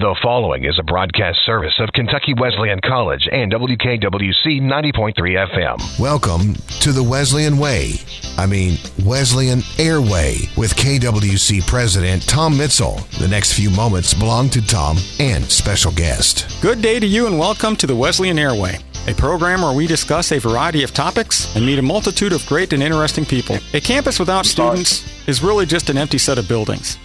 [0.00, 6.00] The following is a broadcast service of Kentucky Wesleyan College and WKWC 90.3 FM.
[6.00, 7.96] Welcome to the Wesleyan Way.
[8.38, 13.06] I mean, Wesleyan Airway with KWC President Tom Mitzel.
[13.18, 16.62] The next few moments belong to Tom and special guest.
[16.62, 20.32] Good day to you and welcome to the Wesleyan Airway, a program where we discuss
[20.32, 23.58] a variety of topics and meet a multitude of great and interesting people.
[23.74, 26.96] A campus without students is really just an empty set of buildings.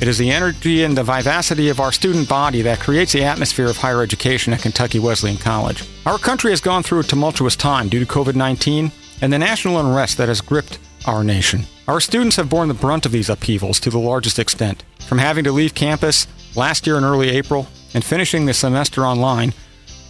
[0.00, 3.66] It is the energy and the vivacity of our student body that creates the atmosphere
[3.66, 5.82] of higher education at Kentucky Wesleyan College.
[6.06, 8.92] Our country has gone through a tumultuous time due to COVID 19
[9.22, 11.64] and the national unrest that has gripped our nation.
[11.88, 15.42] Our students have borne the brunt of these upheavals to the largest extent, from having
[15.44, 19.52] to leave campus last year in early April and finishing the semester online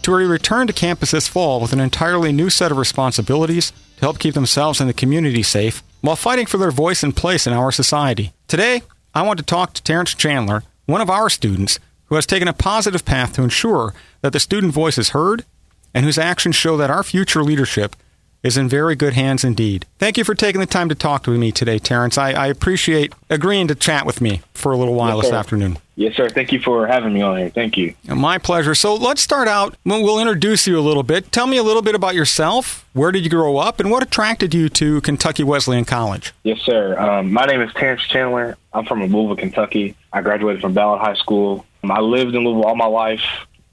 [0.03, 4.01] to a return to campus this fall with an entirely new set of responsibilities to
[4.01, 7.55] help keep themselves and the community safe while fighting for their voice and place in
[7.55, 8.33] our society.
[8.49, 8.83] Today,
[9.19, 12.53] I want to talk to Terrance Chandler, one of our students, who has taken a
[12.53, 15.45] positive path to ensure that the student voice is heard
[15.93, 17.97] and whose actions show that our future leadership
[18.43, 19.87] is in very good hands indeed.
[19.99, 22.17] Thank you for taking the time to talk with me today, Terrance.
[22.17, 25.37] I, I appreciate agreeing to chat with me for a little while yes, this sir.
[25.37, 25.79] afternoon.
[25.97, 26.29] Yes, sir.
[26.29, 27.51] Thank you for having me on here.
[27.51, 27.95] Thank you.
[28.05, 28.77] My pleasure.
[28.77, 29.77] So let's start out.
[29.85, 31.33] We'll introduce you a little bit.
[31.33, 32.87] Tell me a little bit about yourself.
[32.93, 36.33] Where did you grow up, and what attracted you to Kentucky Wesleyan College?
[36.45, 36.97] Yes, sir.
[36.99, 38.57] Um, my name is Terrance Chandler.
[38.73, 39.97] I'm from Louisville, Kentucky.
[40.13, 41.67] I graduated from Ballard High School.
[41.83, 43.23] Um, I lived in Louisville all my life.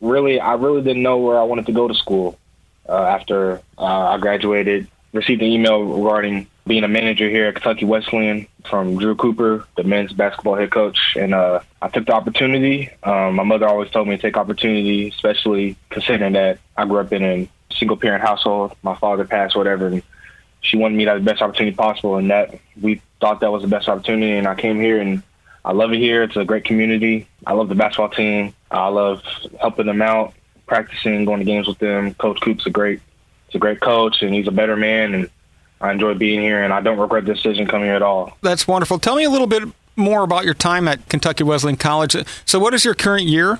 [0.02, 2.39] Really, I really didn't know where I wanted to go to school
[2.88, 4.88] uh, after uh, I graduated.
[5.14, 9.83] Received an email regarding being a manager here at Kentucky Wesleyan from Drew Cooper, the
[9.83, 12.89] men's basketball head coach, and uh, I took the opportunity.
[13.03, 17.14] Um, my mother always told me to take opportunity, especially considering that I grew up
[17.14, 18.75] in a single parent household.
[18.83, 20.03] My father passed, whatever, and
[20.61, 23.61] she wanted me to have the best opportunity possible, and that we thought that was
[23.61, 24.33] the best opportunity.
[24.33, 25.22] And I came here, and
[25.64, 26.23] I love it here.
[26.23, 27.27] It's a great community.
[27.45, 28.53] I love the basketball team.
[28.72, 29.22] I love
[29.61, 30.33] helping them out,
[30.67, 32.13] practicing, going to games with them.
[32.16, 33.02] Coach Coop's a great,
[33.47, 35.30] he's a great coach, and he's a better man, and
[35.81, 38.37] I enjoy being here, and I don't regret the decision coming here at all.
[38.42, 38.99] That's wonderful.
[38.99, 39.64] Tell me a little bit
[39.95, 42.15] more about your time at Kentucky Wesleyan College.
[42.45, 43.59] So, what is your current year?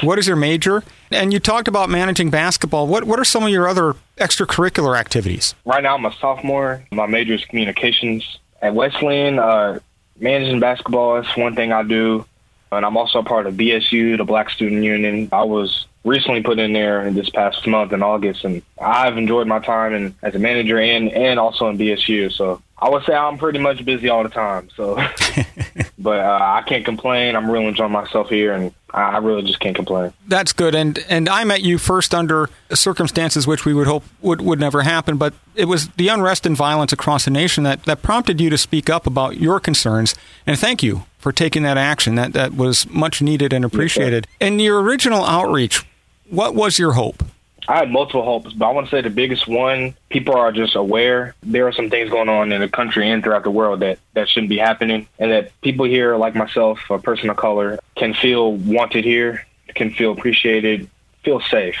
[0.00, 0.82] What is your major?
[1.10, 2.86] And you talked about managing basketball.
[2.86, 5.54] What what are some of your other extracurricular activities?
[5.64, 6.82] Right now, I'm a sophomore.
[6.90, 8.38] My major is communications.
[8.60, 9.78] At Wesleyan, uh,
[10.18, 12.24] managing basketball is one thing I do,
[12.72, 15.28] and I'm also a part of BSU, the Black Student Union.
[15.30, 19.46] I was recently put in there in this past month in August, and I've enjoyed
[19.46, 22.32] my time in, as a manager and and also in BSU.
[22.32, 24.68] So I would say I'm pretty much busy all the time.
[24.76, 24.94] So,
[25.98, 27.34] but uh, I can't complain.
[27.34, 30.12] I'm really enjoying myself here, and I really just can't complain.
[30.26, 30.74] That's good.
[30.74, 34.82] And and I met you first under circumstances which we would hope would, would never
[34.82, 38.50] happen, but it was the unrest and violence across the nation that, that prompted you
[38.50, 40.14] to speak up about your concerns.
[40.46, 42.14] And thank you for taking that action.
[42.14, 44.26] That that was much needed and appreciated.
[44.28, 45.84] Yes, and your original outreach,
[46.30, 47.22] what was your hope?
[47.68, 50.76] I had multiple hopes, but I want to say the biggest one, people are just
[50.76, 53.98] aware there are some things going on in the country and throughout the world that,
[54.14, 55.08] that shouldn't be happening.
[55.18, 59.44] And that people here, like myself, a person of color, can feel wanted here,
[59.74, 60.88] can feel appreciated,
[61.24, 61.76] feel safe.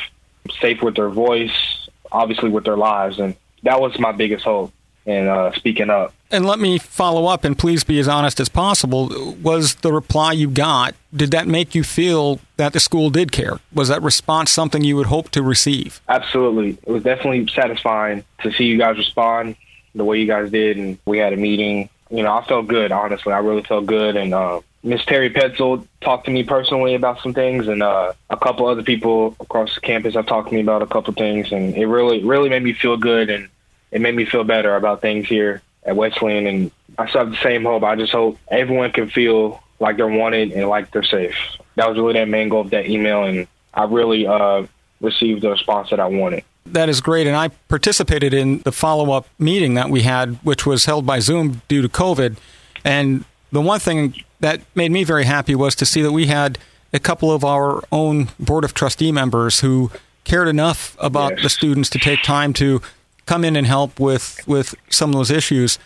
[0.60, 3.20] Safe with their voice, obviously with their lives.
[3.20, 4.72] And that was my biggest hope
[5.06, 6.12] in uh, speaking up.
[6.30, 9.36] And let me follow up, and please be as honest as possible.
[9.42, 13.60] Was the reply you got, did that make you feel that the school did care?
[13.72, 16.00] Was that response something you would hope to receive?
[16.08, 16.70] Absolutely.
[16.70, 19.54] It was definitely satisfying to see you guys respond
[19.94, 20.76] the way you guys did.
[20.76, 21.88] And we had a meeting.
[22.10, 23.32] You know, I felt good, honestly.
[23.32, 24.16] I really felt good.
[24.16, 28.36] And uh, Miss Terry Petzel talked to me personally about some things, and uh, a
[28.36, 31.52] couple other people across the campus have talked to me about a couple things.
[31.52, 33.30] And it really, really made me feel good.
[33.30, 33.48] And
[33.90, 37.36] it made me feel better about things here at Wesleyan, and I still have the
[37.38, 37.82] same hope.
[37.82, 41.36] I just hope everyone can feel like they're wanted and like they're safe.
[41.76, 44.66] That was really that main goal of that email, and I really uh,
[45.00, 46.44] received the response that I wanted.
[46.66, 50.86] That is great, and I participated in the follow-up meeting that we had, which was
[50.86, 52.36] held by Zoom due to COVID.
[52.84, 56.58] And the one thing that made me very happy was to see that we had
[56.92, 59.90] a couple of our own board of trustee members who
[60.24, 61.42] cared enough about yes.
[61.42, 62.82] the students to take time to
[63.26, 65.78] come in and help with with some of those issues.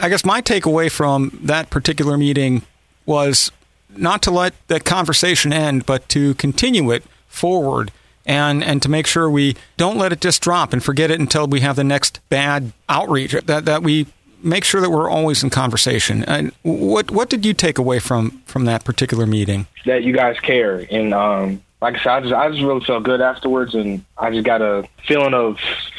[0.00, 2.62] I guess my takeaway from that particular meeting
[3.04, 3.50] was
[3.96, 7.92] not to let that conversation end, but to continue it forward
[8.24, 11.46] and and to make sure we don't let it just drop and forget it until
[11.46, 13.32] we have the next bad outreach.
[13.32, 14.06] That that we
[14.42, 16.24] make sure that we're always in conversation.
[16.24, 19.66] And what what did you take away from from that particular meeting?
[19.86, 23.04] That you guys care and um like I said, I just I just really felt
[23.04, 25.58] good afterwards, and I just got a feeling of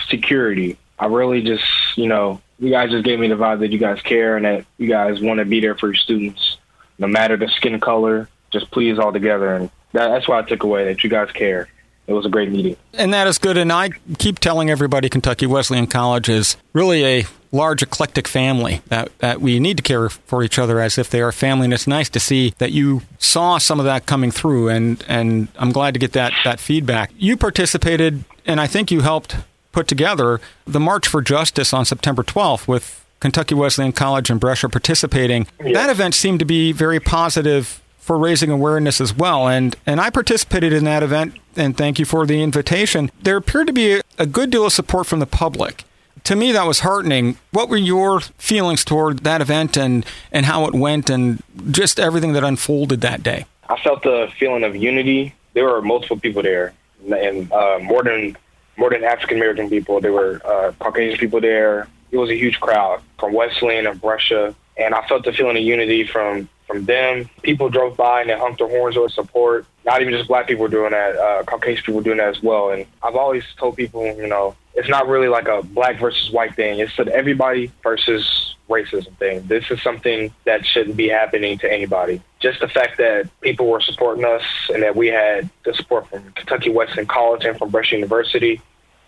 [0.09, 0.77] security.
[0.99, 1.65] I really just,
[1.95, 4.65] you know, you guys just gave me the vibe that you guys care and that
[4.77, 6.57] you guys want to be there for your students,
[6.97, 8.27] no matter the skin color.
[8.51, 11.67] Just please all together, and that, that's what I took away that you guys care.
[12.07, 12.77] It was a great meeting.
[12.93, 13.57] And that is good.
[13.57, 19.17] And I keep telling everybody Kentucky Wesleyan College is really a large eclectic family that,
[19.19, 21.65] that we need to care for each other as if they are family.
[21.65, 24.69] And it's nice to see that you saw some of that coming through.
[24.69, 27.11] And, and I'm glad to get that, that feedback.
[27.17, 29.37] You participated, and I think you helped
[29.71, 34.69] put together the March for Justice on September 12th with Kentucky Wesleyan College and Brescia
[34.69, 35.47] participating.
[35.63, 35.73] Yes.
[35.73, 39.47] That event seemed to be very positive for raising awareness as well.
[39.47, 43.11] And and I participated in that event, and thank you for the invitation.
[43.21, 45.83] There appeared to be a, a good deal of support from the public.
[46.27, 47.37] To me, that was heartening.
[47.51, 51.41] What were your feelings toward that event and, and how it went and
[51.71, 53.45] just everything that unfolded that day?
[53.69, 55.33] I felt the feeling of unity.
[55.53, 56.73] There were multiple people there,
[57.09, 58.35] and uh, more than
[58.75, 60.01] more than African American people.
[60.01, 61.87] There were uh, Caucasian people there.
[62.11, 65.63] It was a huge crowd from Wesleyan and Brescia, and I felt the feeling of
[65.63, 67.29] unity from from them.
[67.41, 69.65] People drove by and they honked their horns with support.
[69.85, 72.43] Not even just black people were doing that, uh, Caucasian people were doing that as
[72.43, 72.71] well.
[72.71, 76.55] And I've always told people, you know, it's not really like a black versus white
[76.55, 76.79] thing.
[76.79, 79.45] It's an everybody versus racism thing.
[79.47, 82.21] This is something that shouldn't be happening to anybody.
[82.39, 86.31] Just the fact that people were supporting us and that we had the support from
[86.33, 88.61] Kentucky Wesleyan College and from Brescia University,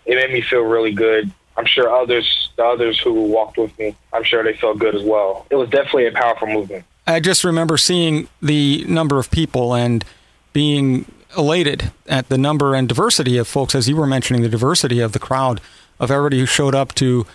[0.06, 1.30] it made me feel really good.
[1.56, 5.02] I'm sure others, the others who walked with me, I'm sure they felt good as
[5.02, 5.46] well.
[5.50, 6.84] It was definitely a powerful movement.
[7.10, 10.04] I just remember seeing the number of people and
[10.52, 15.00] being elated at the number and diversity of folks, as you were mentioning, the diversity
[15.00, 15.60] of the crowd
[15.98, 17.26] of everybody who showed up to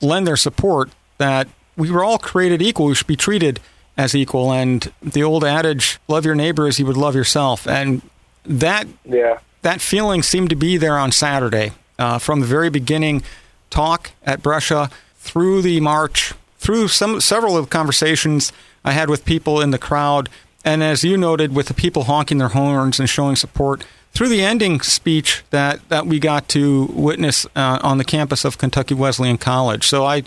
[0.00, 0.90] lend their support.
[1.18, 2.86] That we were all created equal.
[2.86, 3.60] We should be treated
[3.96, 4.52] as equal.
[4.52, 8.02] And the old adage, "Love your neighbor as you would love yourself," and
[8.44, 9.38] that yeah.
[9.62, 13.22] that feeling seemed to be there on Saturday uh, from the very beginning.
[13.70, 18.52] Talk at Brescia through the march, through some several of the conversations
[18.84, 20.28] I had with people in the crowd,
[20.64, 24.42] and as you noted, with the people honking their horns and showing support through the
[24.42, 29.38] ending speech that, that we got to witness uh, on the campus of Kentucky Wesleyan
[29.38, 29.88] College.
[29.88, 30.22] So I,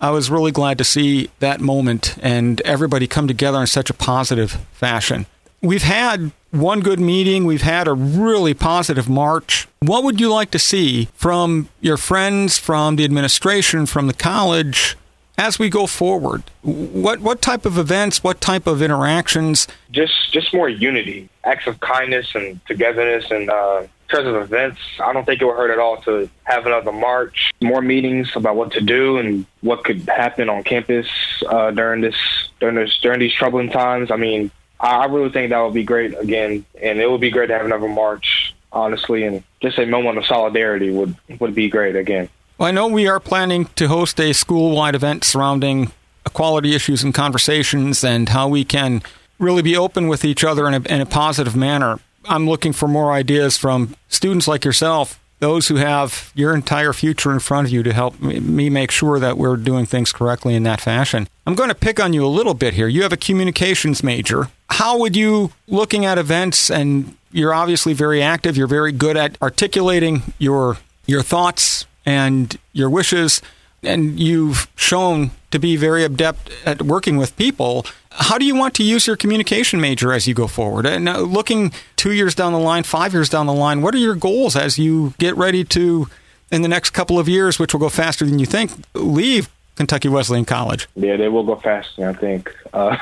[0.00, 3.94] I was really glad to see that moment and everybody come together in such a
[3.94, 5.26] positive fashion.
[5.60, 7.46] We've had one good meeting.
[7.46, 9.66] We've had a really positive March.
[9.80, 14.96] What would you like to see from your friends, from the administration, from the college
[15.36, 16.44] as we go forward?
[16.62, 19.66] What what type of events, what type of interactions?
[19.90, 24.80] Just just more unity, acts of kindness and togetherness, and uh, in terms of events,
[25.02, 28.56] I don't think it would hurt at all to have another march, more meetings about
[28.56, 31.08] what to do and what could happen on campus
[31.48, 32.16] uh, during this
[32.60, 34.10] during this during these troubling times.
[34.10, 37.46] I mean, I really think that would be great again, and it would be great
[37.46, 41.96] to have another march, honestly, and just a moment of solidarity would would be great
[41.96, 42.28] again.
[42.56, 45.90] Well, I know we are planning to host a school wide event surrounding
[46.24, 49.02] equality issues and conversations and how we can
[49.40, 51.98] really be open with each other in a, in a positive manner.
[52.26, 57.32] I'm looking for more ideas from students like yourself, those who have your entire future
[57.32, 60.62] in front of you to help me make sure that we're doing things correctly in
[60.62, 61.26] that fashion.
[61.48, 62.86] I'm going to pick on you a little bit here.
[62.86, 64.48] You have a communications major.
[64.70, 69.36] How would you, looking at events, and you're obviously very active, you're very good at
[69.42, 73.40] articulating your your thoughts and your wishes,
[73.82, 77.86] and you've shown to be very adept at working with people.
[78.10, 80.86] How do you want to use your communication major as you go forward?
[80.86, 83.98] And uh, looking two years down the line, five years down the line, what are
[83.98, 86.08] your goals as you get ready to,
[86.50, 90.08] in the next couple of years, which will go faster than you think, leave Kentucky
[90.08, 90.88] Wesleyan College?
[90.94, 92.08] Yeah, they will go faster.
[92.08, 92.96] I think uh,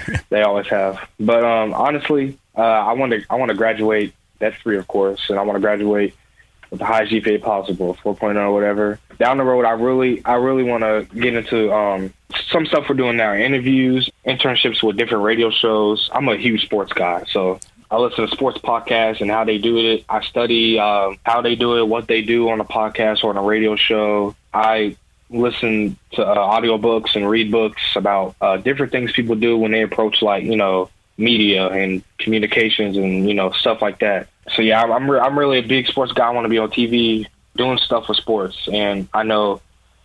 [0.28, 0.98] they always have.
[1.18, 4.14] But um, honestly, uh, I want to I want to graduate.
[4.38, 6.14] That's three, of course, and I want to graduate
[6.70, 8.98] with the highest GPA possible, 4.0 or whatever.
[9.18, 12.12] Down the road, I really, I really want to get into um,
[12.50, 16.08] some stuff we're doing now: interviews, internships with different radio shows.
[16.12, 17.58] I'm a huge sports guy, so
[17.90, 20.04] I listen to sports podcasts and how they do it.
[20.08, 23.36] I study uh, how they do it, what they do on a podcast or on
[23.36, 24.36] a radio show.
[24.52, 24.96] I
[25.30, 29.82] listen to uh, audiobooks and read books about uh, different things people do when they
[29.82, 34.82] approach like you know media and communications and you know stuff like that so yeah,
[34.82, 36.26] I'm re- I'm really a big sports guy.
[36.26, 39.60] I want to be on TV doing stuff with sports, and I know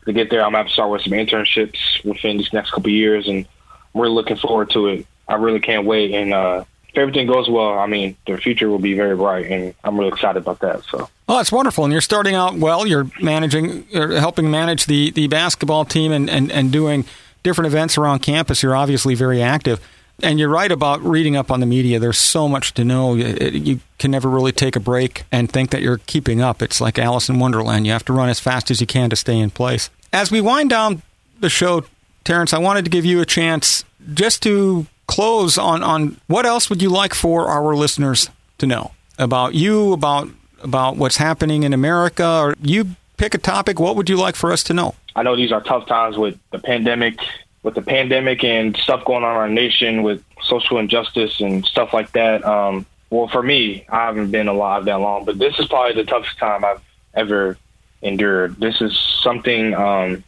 [0.06, 3.28] to get there, I'm have to start with some internships within these next couple years,
[3.28, 3.48] and
[3.94, 5.08] really looking forward to it.
[5.28, 8.80] I really can't wait, and uh, if everything goes well, I mean, the future will
[8.80, 10.84] be very bright, and I'm really excited about that.
[10.84, 11.10] So.
[11.30, 11.86] Oh, that's wonderful.
[11.86, 12.86] And you're starting out well.
[12.86, 17.06] You're managing, you're helping manage the, the basketball team and, and, and doing
[17.42, 18.62] different events around campus.
[18.62, 19.80] You're obviously very active.
[20.22, 22.00] And you're right about reading up on the media.
[22.00, 23.16] There's so much to know.
[23.16, 26.62] You can never really take a break and think that you're keeping up.
[26.62, 27.86] It's like Alice in Wonderland.
[27.86, 29.90] You have to run as fast as you can to stay in place.
[30.14, 31.02] As we wind down
[31.40, 31.86] the show,
[32.24, 36.70] Terrance, I wanted to give you a chance just to close on, on what else
[36.70, 38.30] would you like for our listeners
[38.60, 40.30] to know about you, about
[40.64, 43.80] about what's happening in America, or you pick a topic.
[43.80, 44.96] What would you like for us to know?
[45.16, 47.20] I know these are tough times with the pandemic,
[47.64, 51.94] with the pandemic and stuff going on in our nation with social injustice and stuff
[51.94, 52.46] like that.
[52.46, 56.04] Um, well, for me, I haven't been alive that long, but this is probably the
[56.04, 56.82] toughest time I've
[57.14, 57.58] ever
[58.02, 58.60] endured.
[58.60, 60.24] This is something, um,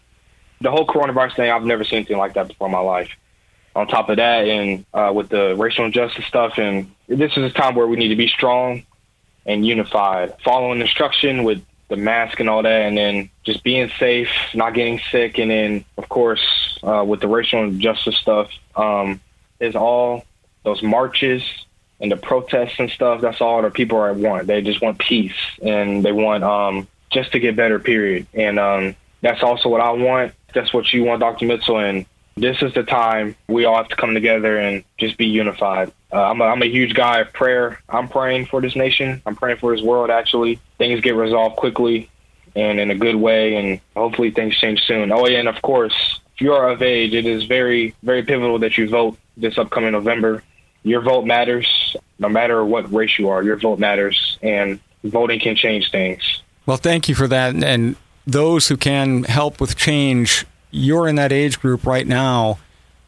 [0.62, 3.10] the whole coronavirus thing, I've never seen anything like that before in my life.
[3.76, 7.50] On top of that, and uh, with the racial injustice stuff, and this is a
[7.50, 8.86] time where we need to be strong
[9.46, 14.30] and unified, following instruction with the mask and all that, and then just being safe,
[14.54, 19.22] not getting sick, and then of course uh, with the racial injustice stuff, um,
[19.60, 20.26] is all
[20.64, 21.44] those marches
[22.00, 23.22] and the protests and stuff.
[23.22, 24.48] That's all the people are want.
[24.48, 27.80] They just want peace and they want um, just to get better.
[27.80, 28.28] Period.
[28.34, 30.34] And um, that's also what I want.
[30.54, 31.46] That's what you want, Dr.
[31.46, 31.90] Mitzel.
[31.90, 32.06] And
[32.38, 35.92] this is the time we all have to come together and just be unified.
[36.12, 37.80] Uh, I'm, a, I'm a huge guy of prayer.
[37.88, 39.22] I'm praying for this nation.
[39.26, 40.60] I'm praying for this world, actually.
[40.78, 42.10] Things get resolved quickly
[42.56, 45.12] and in a good way, and hopefully things change soon.
[45.12, 48.60] Oh, yeah, and of course, if you are of age, it is very, very pivotal
[48.60, 50.44] that you vote this upcoming November.
[50.84, 53.44] Your vote matters, no matter what race you are.
[53.44, 56.42] Your vote matters, and voting can change things.
[56.66, 57.56] Well, thank you for that.
[57.56, 62.60] And those who can help with change, you're in that age group right now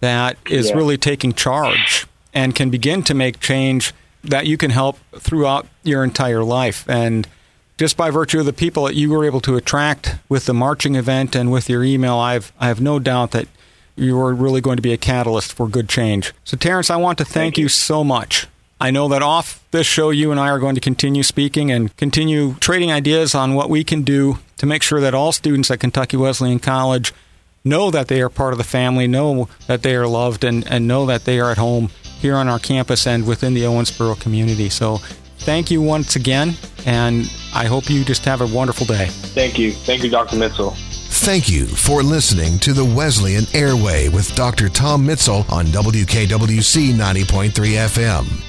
[0.00, 0.76] that is yeah.
[0.76, 6.04] really taking charge and can begin to make change that you can help throughout your
[6.04, 6.88] entire life.
[6.88, 7.26] And
[7.78, 10.94] just by virtue of the people that you were able to attract with the marching
[10.94, 13.48] event and with your email, I've I have no doubt that
[13.96, 16.34] you are really going to be a catalyst for good change.
[16.44, 17.64] So, Terrance, I want to thank, thank you.
[17.64, 18.46] you so much.
[18.78, 21.96] I know that off this show, you and I are going to continue speaking and
[21.96, 25.80] continue trading ideas on what we can do to make sure that all students at
[25.80, 27.14] Kentucky Wesleyan College
[27.66, 30.86] know that they are part of the family, know that they are loved, and, and
[30.86, 34.70] know that they are at home here on our campus and within the Owensboro community.
[34.70, 34.98] So,
[35.38, 36.54] thank you once again,
[36.86, 39.06] and I hope you just have a wonderful day.
[39.08, 39.72] Thank you.
[39.72, 40.36] Thank you, Dr.
[40.36, 40.74] Mitzel.
[41.08, 44.68] Thank you for listening to the Wesleyan Airway with Dr.
[44.68, 48.45] Tom Mitzel on WKWC 90.3 FM.